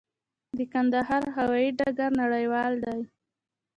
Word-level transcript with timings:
د 0.57 0.59
کندهار 0.73 1.23
هوايي 1.35 1.69
ډګر 1.79 2.11
نړیوال 2.21 2.73
دی؟ 2.85 3.01